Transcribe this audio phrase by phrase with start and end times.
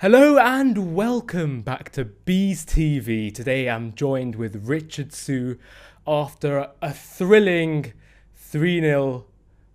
[0.00, 3.32] Hello and welcome back to Bees TV.
[3.32, 5.56] Today I'm joined with Richard Sue
[6.04, 7.92] after a thrilling
[8.34, 9.24] 3 0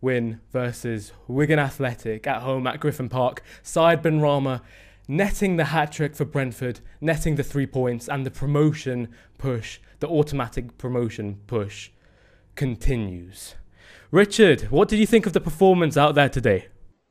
[0.00, 3.42] win versus Wigan Athletic at home at Griffin Park.
[3.62, 4.62] Said Benrahma
[5.06, 10.08] netting the hat trick for Brentford, netting the three points, and the promotion push, the
[10.08, 11.90] automatic promotion push,
[12.54, 13.54] continues.
[14.10, 16.68] Richard, what did you think of the performance out there today?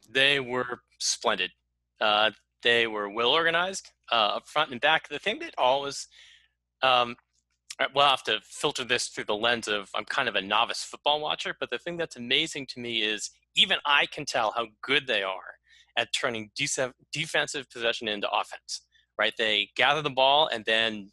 [0.10, 1.52] They were splendid.
[2.02, 2.32] Uh,
[2.66, 5.08] they were well organized uh, up front and back.
[5.08, 6.08] The thing that always,
[6.82, 7.16] um,
[7.94, 11.22] we'll have to filter this through the lens of I'm kind of a novice football
[11.22, 15.06] watcher, but the thing that's amazing to me is even I can tell how good
[15.06, 15.54] they are
[15.96, 18.82] at turning de- defensive possession into offense.
[19.18, 19.34] Right?
[19.38, 21.12] They gather the ball and then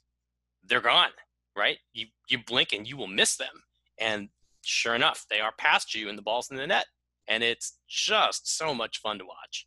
[0.64, 1.10] they're gone.
[1.54, 1.76] Right?
[1.92, 3.62] You you blink and you will miss them.
[4.00, 4.30] And
[4.64, 6.86] sure enough, they are past you and the ball's in the net.
[7.28, 9.66] And it's just so much fun to watch.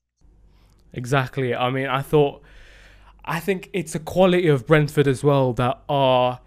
[0.95, 1.53] Exactly.
[1.53, 2.41] I mean, I thought,
[3.25, 6.39] I think it's a quality of Brentford as well that our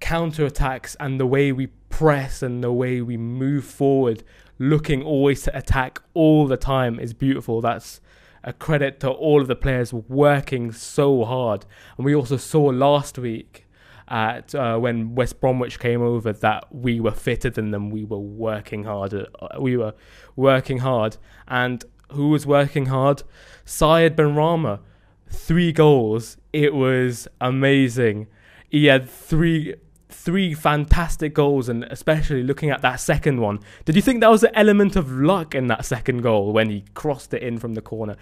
[0.00, 4.24] counter attacks and the way we press and the way we move forward,
[4.58, 7.60] looking always to attack all the time, is beautiful.
[7.60, 8.00] That's
[8.42, 11.66] a credit to all of the players working so hard.
[11.98, 13.66] And we also saw last week
[14.08, 17.90] at uh, when West Bromwich came over that we were fitter than them.
[17.90, 19.26] We were working harder.
[19.38, 19.92] Uh, we were
[20.36, 23.22] working hard, and who was working hard?
[23.64, 24.80] Said Benrahma,
[25.28, 26.36] three goals.
[26.52, 28.26] It was amazing.
[28.68, 29.74] He had three
[30.08, 33.60] three fantastic goals, and especially looking at that second one.
[33.84, 36.84] Did you think that was an element of luck in that second goal when he
[36.94, 38.16] crossed it in from the corner?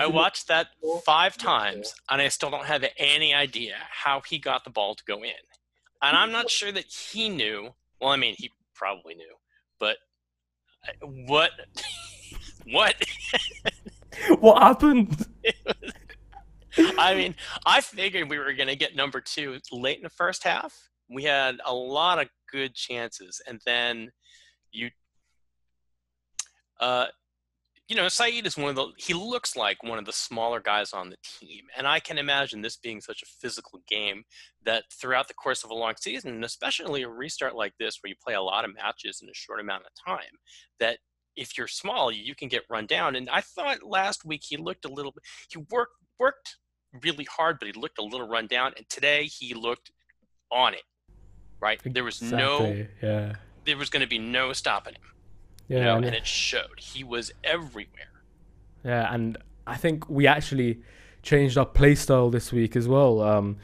[0.00, 0.68] I watched that
[1.04, 5.04] five times, and I still don't have any idea how he got the ball to
[5.04, 5.32] go in.
[6.02, 7.70] And I'm not sure that he knew.
[8.00, 9.34] Well, I mean, he probably knew,
[9.78, 9.96] but
[10.86, 11.50] uh, what?
[12.70, 12.94] what?
[14.40, 15.26] what happened?
[16.98, 20.44] I mean, I figured we were going to get number two late in the first
[20.44, 20.74] half.
[21.08, 24.10] We had a lot of good chances, and then
[24.72, 24.90] you,
[26.80, 27.06] uh,
[27.88, 28.88] you know, Said is one of the.
[28.98, 32.60] He looks like one of the smaller guys on the team, and I can imagine
[32.60, 34.24] this being such a physical game
[34.64, 38.08] that throughout the course of a long season, and especially a restart like this, where
[38.08, 40.24] you play a lot of matches in a short amount of time,
[40.80, 40.98] that
[41.36, 43.16] if you're small, you can get run down.
[43.16, 45.14] And I thought last week he looked a little.
[45.50, 46.56] He worked worked
[47.02, 48.72] really hard, but he looked a little run down.
[48.76, 49.90] And today he looked
[50.50, 50.82] on it.
[51.60, 51.80] Right?
[51.84, 52.88] There was exactly.
[53.02, 53.08] no.
[53.08, 53.34] Yeah.
[53.64, 55.02] There was going to be no stopping him.
[55.68, 56.78] Yeah, you know, and, it showed.
[56.78, 58.12] He was everywhere.
[58.84, 59.36] Yeah, and
[59.66, 60.80] I think we actually
[61.22, 63.20] changed our play style this week as well.
[63.20, 63.56] Um,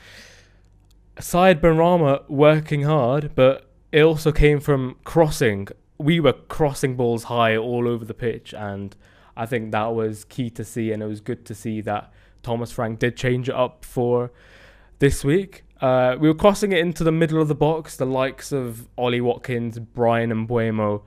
[1.20, 5.68] Said Benrahma working hard, but it also came from crossing.
[6.02, 8.96] We were crossing balls high all over the pitch, and
[9.36, 10.92] I think that was key to see.
[10.92, 14.32] And it was good to see that Thomas Frank did change it up for
[14.98, 15.64] this week.
[15.80, 19.20] Uh, we were crossing it into the middle of the box, the likes of Ollie
[19.20, 21.02] Watkins, Bryan Mbeumo.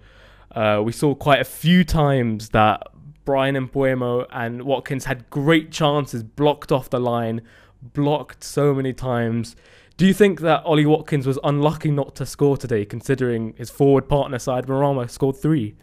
[0.52, 2.88] Uh, we saw quite a few times that
[3.24, 7.42] Bryan Mbeumo and Watkins had great chances blocked off the line,
[7.82, 9.56] blocked so many times.
[9.98, 14.10] Do you think that Ollie Watkins was unlucky not to score today, considering his forward
[14.10, 15.76] partner Said Benrahma scored three?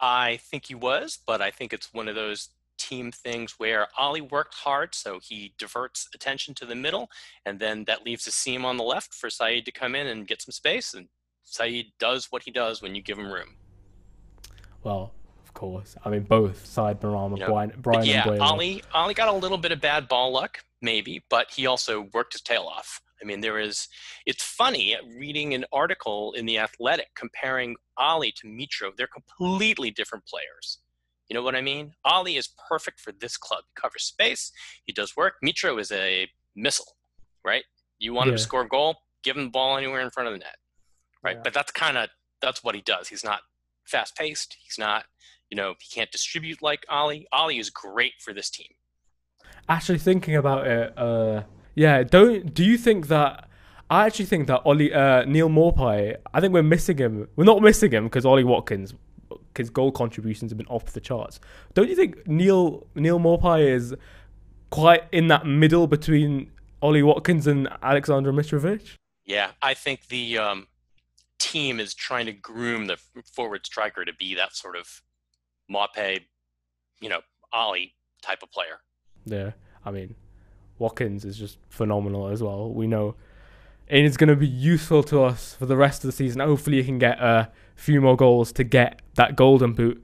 [0.00, 4.20] I think he was, but I think it's one of those team things where Ollie
[4.20, 7.08] worked hard, so he diverts attention to the middle,
[7.46, 10.26] and then that leaves a seam on the left for Said to come in and
[10.26, 11.06] get some space, and
[11.44, 13.54] Said does what he does when you give him room.
[14.82, 15.12] Well,
[15.44, 15.94] of course.
[16.04, 18.40] I mean, both Said Benrahma, You know, Bryan, Bryan yeah, Mbeumo.
[18.40, 22.32] Ollie Ollie got a little bit of bad ball luck, maybe, but he also worked
[22.32, 23.00] his tail off.
[23.22, 23.88] I mean, there is.
[24.26, 28.90] It's funny reading an article in the Athletic comparing Ollie to Mitro.
[28.96, 30.78] They're completely different players.
[31.28, 31.92] You know what I mean?
[32.04, 33.64] Ollie is perfect for this club.
[33.68, 34.50] He covers space.
[34.84, 35.34] He does work.
[35.44, 36.96] Mitro is a missile,
[37.44, 37.62] right?
[37.98, 40.32] You want him to score a goal, give him the ball anywhere in front of
[40.32, 40.56] the net,
[41.22, 41.36] right?
[41.36, 41.42] Yeah.
[41.44, 42.08] But that's kind of
[42.40, 43.08] that's what he does.
[43.08, 43.40] He's not
[43.86, 44.56] fast paced.
[44.62, 45.04] He's not,
[45.50, 47.28] you know, he can't distribute like Ollie.
[47.32, 48.68] Ollie is great for this team.
[49.70, 51.44] Actually, thinking about it, uh,
[51.76, 53.48] yeah, don't do you think that?
[53.88, 56.16] I actually think that Ollie uh, Neal Maupay.
[56.34, 57.28] I think we're missing him.
[57.36, 58.94] We're not missing him because Ollie Watkins,
[59.56, 61.38] his goal contributions have been off the charts.
[61.74, 63.94] Don't you think Neal Neal Maupay is
[64.70, 66.50] quite in that middle between
[66.82, 68.96] Ollie Watkins and Alexander Mitrovic?
[69.24, 70.66] Yeah, I think the um,
[71.38, 75.00] team is trying to groom the forward striker to be that sort of
[75.70, 76.22] Maupay,
[77.00, 77.20] you know,
[77.52, 78.80] Ollie type of player.
[79.26, 79.52] Yeah,
[79.84, 80.14] I mean,
[80.78, 82.72] Watkins is just phenomenal as well.
[82.72, 83.14] We know,
[83.88, 86.40] and it's going to be useful to us for the rest of the season.
[86.40, 90.02] Hopefully, he can get a few more goals to get that golden boot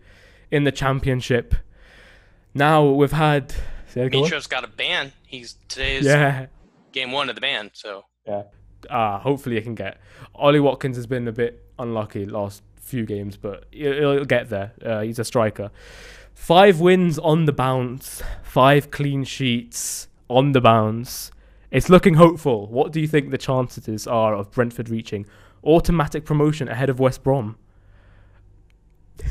[0.50, 1.54] in the championship.
[2.54, 3.54] Now we've had
[3.94, 5.12] Mitro's got a ban.
[5.26, 6.46] He's today's yeah.
[6.92, 7.70] game one of the ban.
[7.74, 8.44] So Yeah.
[8.88, 9.98] Uh, hopefully he can get.
[10.34, 14.72] Ollie Watkins has been a bit unlucky last few games, but he'll, he'll get there.
[14.84, 15.70] Uh, he's a striker.
[16.36, 21.32] Five wins on the bounce, five clean sheets on the bounce.
[21.72, 22.68] It's looking hopeful.
[22.68, 25.26] What do you think the chances are of Brentford reaching
[25.64, 27.56] automatic promotion ahead of West Brom?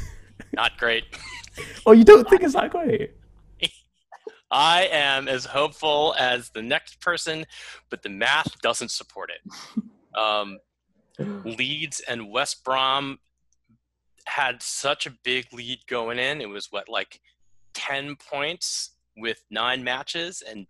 [0.53, 1.05] not great.
[1.85, 3.11] Oh, you don't think it's that great?
[4.51, 7.45] I am as hopeful as the next person,
[7.89, 9.53] but the math doesn't support it.
[10.15, 10.59] Um,
[11.19, 13.19] Leeds and West Brom
[14.27, 16.41] had such a big lead going in.
[16.41, 17.19] It was what, like
[17.73, 20.67] 10 points with nine matches, and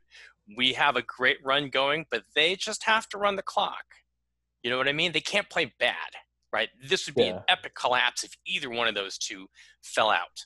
[0.57, 3.85] we have a great run going, but they just have to run the clock.
[4.63, 5.11] You know what I mean?
[5.11, 5.95] They can't play bad,
[6.51, 6.69] right?
[6.83, 7.37] This would be Yeah.
[7.37, 9.47] an epic collapse if either one of those two
[9.83, 10.45] fell out.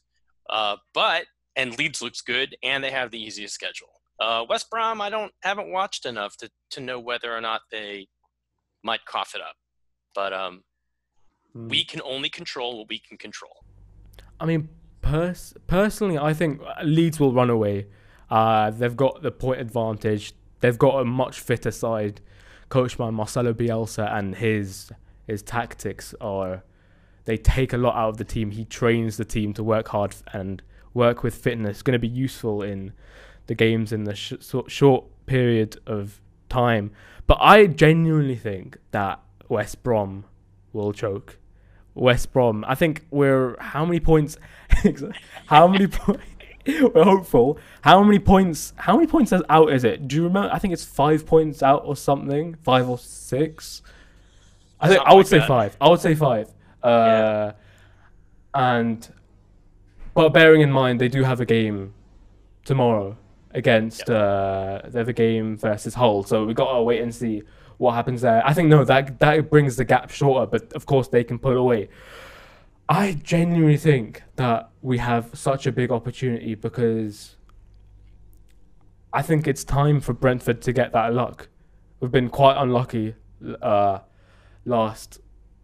[0.50, 1.26] Uh, but
[1.56, 4.02] and Leeds looks good, and they have the easiest schedule.
[4.20, 8.08] Uh, West Brom, I don't haven't watched enough to to know whether or not they
[8.84, 9.56] might cough it up,
[10.16, 10.64] but um,
[11.54, 11.68] Hmm.
[11.68, 13.64] we can only control what we can control.
[14.40, 14.70] I mean,
[15.02, 17.88] pers- personally, I think Leeds will run away.
[18.30, 20.34] Uh, they've got the point advantage.
[20.60, 22.22] They've got a much fitter side,
[22.70, 24.92] coached by Marcelo Bielsa, and his
[25.26, 26.64] his tactics are
[27.26, 28.52] they take a lot out of the team.
[28.52, 30.62] He trains the team to work hard and
[30.94, 31.82] work with fitness.
[31.82, 32.94] Going to be useful in
[33.48, 34.34] the games in the sh-
[34.68, 36.92] short period of time.
[37.28, 40.26] But I genuinely think that West Brom
[40.74, 41.38] will choke.
[42.00, 42.64] West Brom.
[42.68, 44.38] I think we're how many points?
[45.48, 46.24] how many points?
[46.68, 47.58] we're hopeful.
[47.82, 48.74] How many points?
[48.78, 50.08] How many points is out is it?
[50.08, 50.50] Do you remember?
[50.54, 52.56] I think it's five points out or something.
[52.64, 53.82] Five or six.
[54.80, 55.48] I think Something I would like say that.
[55.48, 55.78] five.
[55.82, 56.54] I would say five.
[56.82, 57.52] Uh,
[58.54, 59.08] And
[60.14, 61.94] but bearing in mind they do have a game
[62.66, 63.16] tomorrow
[63.52, 67.44] against uh they have a game versus Hull, so we've gotta wait and see
[67.80, 68.46] what happens there.
[68.46, 71.58] I think no, that that brings the gap shorter, but of course they can pull
[71.58, 71.90] away.
[72.88, 77.38] I genuinely think that we have such a big opportunity because
[79.14, 81.48] I think it's time for Brentford to get that luck.
[82.00, 83.16] We've been quite unlucky
[83.62, 84.00] uh,
[84.66, 85.20] last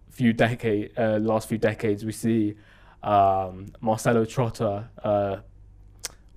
[0.10, 2.06] few decade, uh, last few decades.
[2.06, 2.56] We see
[3.04, 5.38] um, Marcello Trotta, uh,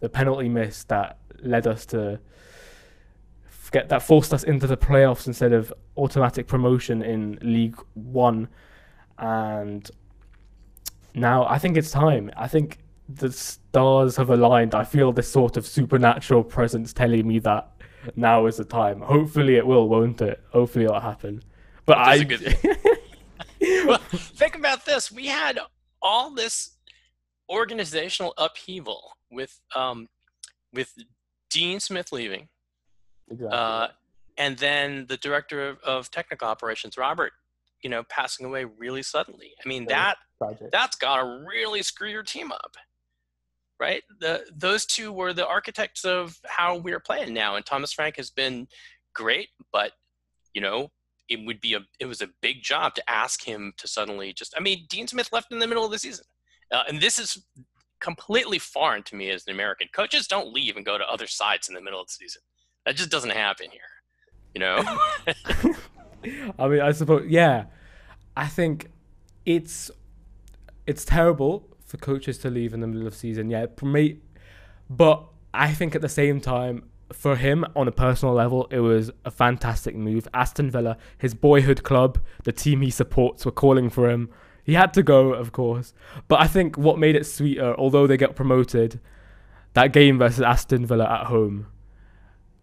[0.00, 2.18] the penalty miss that led us to
[3.70, 8.48] get that forced us into the playoffs instead of automatic promotion in League One,
[9.18, 9.90] and
[11.14, 12.30] now I think it's time.
[12.36, 12.78] I think
[13.08, 14.74] the stars have aligned.
[14.74, 17.70] I feel this sort of supernatural presence telling me that
[18.16, 19.00] now is the time.
[19.00, 20.42] Hopefully it will, won't it?
[20.52, 21.42] Hopefully it'll happen.
[21.86, 22.56] But I, good
[23.86, 25.10] well, think about this.
[25.10, 25.58] We had
[26.02, 26.76] all this
[27.48, 30.06] organizational upheaval with um,
[30.72, 30.92] with
[31.50, 32.48] Dean Smith leaving,
[33.30, 33.48] Exactly.
[33.50, 33.88] uh,
[34.36, 37.32] and then the director of, of technical operations, Robert,
[37.82, 39.52] you know, passing away really suddenly.
[39.64, 40.70] I mean, that Tragic.
[40.70, 42.76] that's gotta really screw your team up,
[43.78, 44.02] right?
[44.20, 48.30] The those two were the architects of how we're playing now, and Thomas Frank has
[48.30, 48.68] been
[49.14, 49.92] great, but
[50.54, 50.90] you know,
[51.28, 54.54] it would be a it was a big job to ask him to suddenly just.
[54.56, 56.24] I mean, Dean Smith left in the middle of the season,
[56.72, 57.44] uh, and this is
[58.00, 59.88] completely foreign to me as an American.
[59.92, 62.42] Coaches don't leave and go to other sides in the middle of the season.
[62.88, 63.82] That just doesn't happen here,
[64.54, 64.78] you know.
[66.58, 67.64] I mean, I suppose, yeah.
[68.34, 68.90] I think
[69.44, 69.90] it's
[70.86, 73.50] it's terrible for coaches to leave in the middle of season.
[73.50, 74.16] Yeah, promote,
[74.88, 79.10] but I think at the same time, for him on a personal level, it was
[79.22, 80.26] a fantastic move.
[80.32, 84.30] Aston Villa, his boyhood club, the team he supports, were calling for him.
[84.64, 85.92] He had to go, of course.
[86.26, 88.98] But I think what made it sweeter, although they get promoted,
[89.74, 91.66] that game versus Aston Villa at home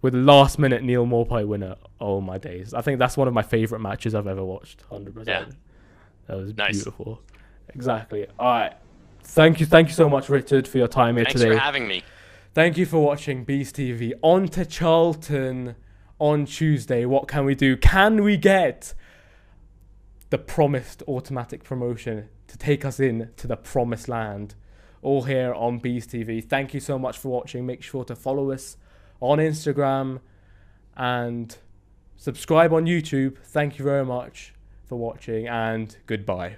[0.06, 1.78] with the last minute Neal Maupay winner.
[2.00, 2.76] Oh my days.
[2.76, 4.88] I think that's one of my favourite matches I've ever watched.
[4.92, 5.26] 100%.
[5.26, 5.46] Yeah.
[6.28, 6.76] That was Nice.
[6.76, 7.24] beautiful.
[7.70, 8.28] Exactly.
[8.38, 8.74] All right.
[9.24, 9.66] Thank you.
[9.66, 11.50] Thank you so much, Richard, for your time here Thanks today.
[11.50, 12.04] Thanks for having me.
[12.54, 14.14] Thank you for watching Bees TV.
[14.22, 15.76] On to Charlton
[16.20, 17.06] on Tuesday.
[17.06, 17.76] What can we do?
[17.76, 18.94] Can we get
[20.30, 24.54] the promised automatic promotion to take us in to the promised land?
[25.02, 26.48] All here on Bees TV.
[26.48, 27.66] Thank you so much for watching.
[27.66, 28.78] Make sure to follow us
[29.20, 30.20] on Instagram
[30.96, 31.58] and
[32.18, 33.38] subscribe on YouTube.
[33.40, 34.54] Thank you very much
[34.86, 36.58] for watching and goodbye.